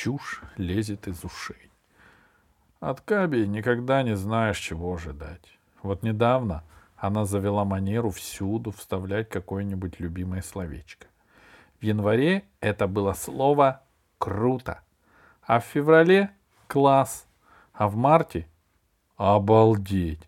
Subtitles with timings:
[0.00, 1.70] чушь лезет из ушей.
[2.80, 5.58] От Габи никогда не знаешь, чего ожидать.
[5.82, 6.64] Вот недавно
[6.96, 11.06] она завела манеру всюду вставлять какое-нибудь любимое словечко.
[11.80, 13.82] В январе это было слово
[14.16, 14.80] «круто»,
[15.46, 16.30] а в феврале—
[16.66, 17.26] «класс»,
[17.74, 18.46] а в марте—
[19.18, 20.26] «обалдеть»,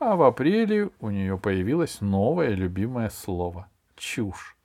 [0.00, 4.56] а в апреле у нее появилось новое любимое слово— «чушь».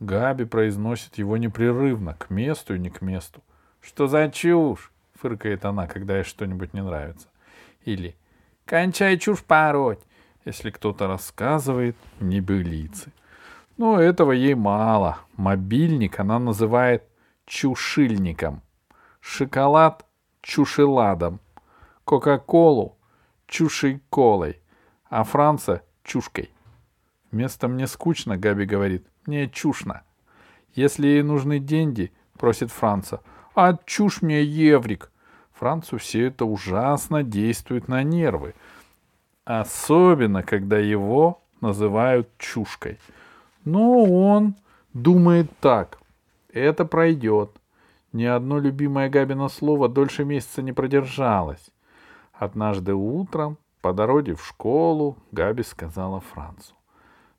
[0.00, 3.40] Габи произносит его непрерывно, к месту и не к месту.
[3.84, 7.28] «Что за чушь?»— фыркает она, когда ей что-нибудь не нравится.
[7.84, 8.16] Или
[8.64, 10.00] «Кончай чушь пороть!»
[10.44, 13.12] если кто-то рассказывает небылицы.
[13.76, 15.18] Но этого ей мало.
[15.36, 17.04] Мобильник она называет
[17.46, 18.62] чушильником.
[19.20, 20.04] Шоколад—
[20.42, 21.40] чушеладом.
[22.04, 22.98] Кока-колу—
[23.46, 24.60] чушей-колой.
[25.08, 26.50] А Франца— чушкой.
[27.30, 30.02] Вместо «мне скучно» Габи говорит «мне чушно».
[30.74, 33.20] Если ей нужны деньги, просит Франца,
[33.54, 35.10] а чушь мне еврик.
[35.52, 38.54] Францу все это ужасно действует на нервы—
[39.44, 42.98] Особенно, когда его называют чушкой.
[43.64, 44.56] Но он
[44.94, 45.98] думает так.
[46.50, 47.50] Это пройдет.
[48.12, 51.70] Ни одно любимое Габино слово дольше месяца не продержалось.
[52.32, 56.74] Однажды утром, по дороге в школу, Габи сказала Францу.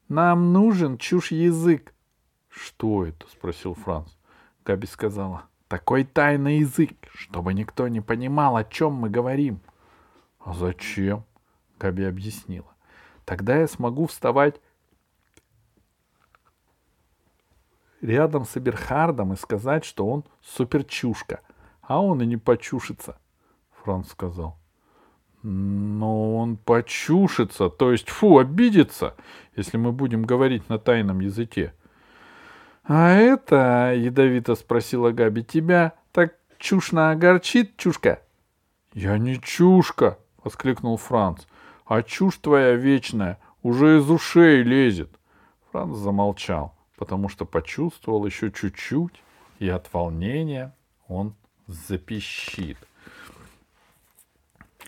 [0.08, 1.94] «Нам нужен чушь язык».
[2.50, 4.10] «Что это?»— спросил Франц.
[4.64, 5.46] Габи сказала.
[5.68, 9.60] «Такой тайный язык, чтобы никто не понимал, о чем мы говорим».
[10.40, 11.26] «А зачем?»
[11.80, 12.76] Габи объяснила.
[13.26, 14.62] Тогда я смогу вставать
[18.02, 21.42] рядом с Эберхардом и сказать, что он суперчушка,
[21.82, 23.18] а он и не почушится.
[23.84, 24.58] Франц сказал.
[25.42, 29.16] Но он почушится, то есть, фу, обидится,
[29.56, 31.74] если мы будем говорить на тайном языке.
[32.88, 38.22] А это, ядовито спросила Габи, тебя так чушно огорчит, чушка?
[38.94, 41.46] Я не чушка, воскликнул Франц
[41.86, 45.10] а чушь твоя вечная уже из ушей лезет.
[45.72, 49.22] Франц замолчал, потому что почувствовал еще чуть-чуть,
[49.60, 50.76] и от волнения
[51.08, 51.36] он
[51.68, 52.78] запищит.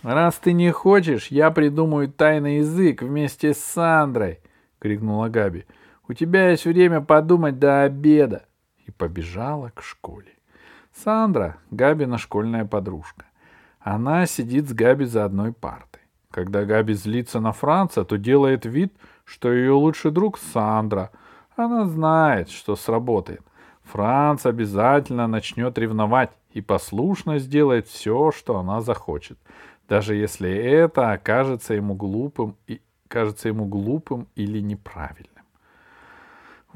[0.03, 4.39] «Раз ты не хочешь, я придумаю тайный язык вместе с Сандрой!»—
[4.79, 5.65] крикнула Габи.
[6.09, 8.45] «У тебя есть время подумать до обеда!»
[8.85, 10.31] И побежала к школе.
[10.93, 13.25] Сандра— Габина школьная подружка.
[13.79, 16.01] Она сидит с Габи за одной партой.
[16.31, 18.93] Когда Габи злится на Франца, то делает вид,
[19.25, 21.11] что ее лучший друг Сандра.
[21.55, 23.41] Она знает, что сработает.
[23.83, 29.37] Франц обязательно начнет ревновать и послушно сделает все, что она захочет,
[29.87, 35.36] даже если это окажется ему глупым и кажется ему глупым или неправильным.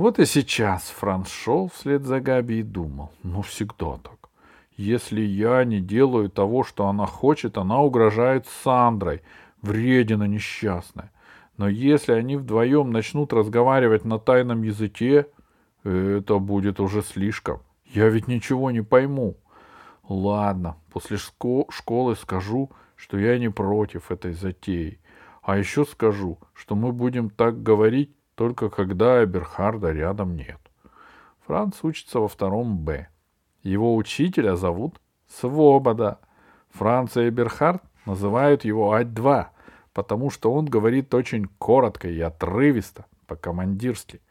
[0.02, 4.32] Вот и сейчас Франц шел вслед за Габи и думал, ну всегда так.
[4.76, 9.22] Если я не делаю того, что она хочет, она угрожает Сандрой,
[9.62, 11.12] вредина несчастная.
[11.56, 15.28] Но если они вдвоем начнут разговаривать на тайном языке,
[15.84, 17.60] это будет уже слишком.
[17.86, 19.38] Я ведь ничего не пойму.
[20.10, 25.00] Ладно, после школы скажу, что я не против этой затеи.
[25.44, 30.60] А еще скажу, что мы будем так говорить только когда Эберхарда рядом нет.
[31.46, 33.08] Франц учится во втором Б.
[33.64, 36.20] Его учителя зовут Свобода.
[36.72, 39.48] Франц и Эберхард называют его Ать-2,
[39.94, 44.22] потому что он говорит очень коротко и отрывисто, по-командирски.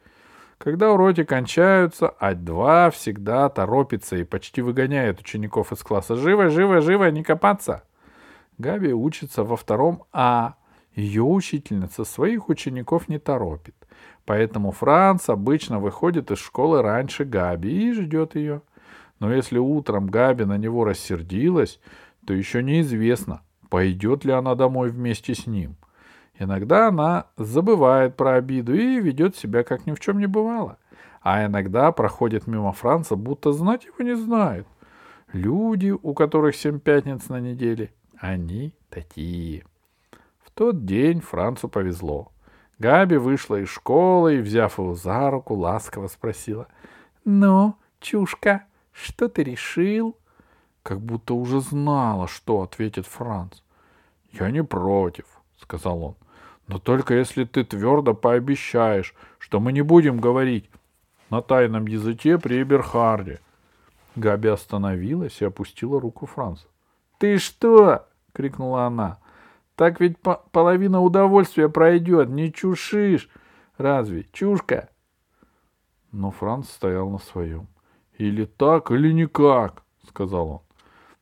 [0.58, 6.16] Когда уроки кончаются, Ать-2 всегда торопится и почти выгоняет учеников из класса.
[6.16, 7.84] «Живо, живо, живо, не копаться!»
[8.58, 10.56] Габи учится во втором А.
[10.94, 13.74] Ее учительница своих учеников не торопит.
[14.24, 18.62] Поэтому Франц обычно выходит из школы раньше Габи и ждет ее.
[19.18, 21.80] Но если утром Габи на него рассердилась,
[22.26, 25.76] то еще неизвестно, пойдет ли она домой вместе с ним.
[26.38, 30.78] Иногда она забывает про обиду и ведет себя, как ни в чем не бывало.
[31.22, 34.66] А иногда проходит мимо Франца, будто знать его не знает.
[35.32, 39.64] Люди, у которых семь пятниц на неделе, они такие.
[40.42, 42.32] В тот день Францу повезло.
[42.80, 46.66] Габи вышла из школы и, взяв его за руку, ласково спросила.—
[47.24, 50.16] Ну, чушка, что ты решил?
[50.82, 53.60] как будто уже знала, что ответит Франц.
[54.32, 55.26] «Я не против»,—
[55.60, 56.14] сказал он.
[56.66, 60.70] «Но только если ты твердо пообещаешь, что мы не будем говорить
[61.30, 63.40] на тайном языке при Эберхарде».
[64.16, 66.66] Габи остановилась и опустила руку Франца.
[67.18, 69.18] «Ты что?»— крикнула она.
[69.80, 73.30] «Так ведь по половина удовольствия пройдет, не чушишь.
[73.78, 74.26] Разве?
[74.30, 74.90] Чушка?»
[76.12, 77.66] Но Франц стоял на своем.
[78.18, 80.60] «Или так, или никак»,— сказал он.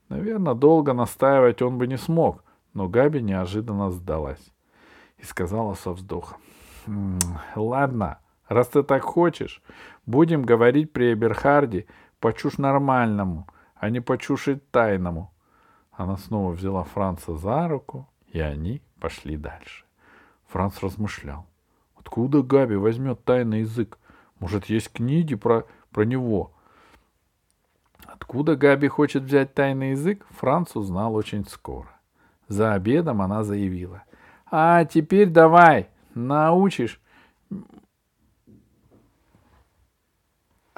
[0.08, 2.42] Наверное, долго настаивать он бы не смог,
[2.74, 4.52] но Габи неожиданно сдалась
[5.18, 6.40] и сказала со вздохом.
[7.54, 8.18] «Ладно,
[8.48, 9.62] раз ты так хочешь,
[10.04, 11.86] будем говорить при Эберхарде
[12.18, 13.46] по чушь нормальному,
[13.76, 15.32] а не по чушь тайному».
[15.92, 19.84] Она снова взяла Франца за руку, и они пошли дальше.
[20.48, 21.46] Франц размышлял.
[21.96, 23.98] Откуда Габи возьмет тайный язык?
[24.38, 26.52] Может, есть книги про, про него?
[28.04, 31.90] Откуда Габи хочет взять тайный язык, Франц узнал очень скоро.
[32.48, 34.04] За обедом она заявила.
[34.50, 37.00] «А теперь давай, научишь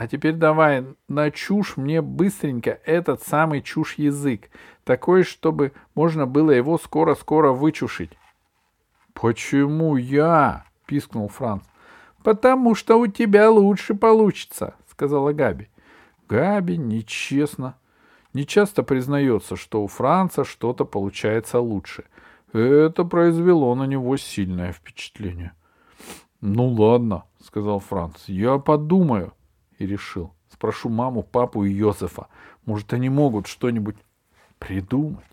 [0.01, 4.49] А теперь давай, на чушь мне быстренько этот самый чушь язык,
[4.83, 8.13] такой, чтобы можно было его скоро-скоро вычушить.
[9.13, 10.65] Почему я?
[10.87, 11.65] пискнул Франц.
[12.23, 15.69] Потому что у тебя лучше получится, сказала Габи.
[16.31, 17.77] Габи нечестно,
[18.33, 22.05] нечасто признается, что у Франца что-то получается лучше.
[22.55, 25.53] Это произвело на него сильное впечатление.
[26.41, 29.35] Ну ладно, сказал Франц, я подумаю
[29.81, 30.33] и решил.
[30.53, 32.29] Спрошу маму, папу и Йозефа.
[32.67, 33.97] Может, они могут что-нибудь
[34.59, 35.25] придумать.